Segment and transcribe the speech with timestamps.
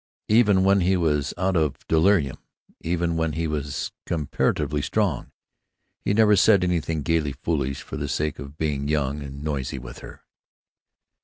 [0.29, 2.39] Even when he was out of delirium,
[2.79, 5.31] even when he was comparatively strong,
[5.99, 9.99] he never said anything gaily foolish for the sake of being young and noisy with
[9.99, 10.23] her.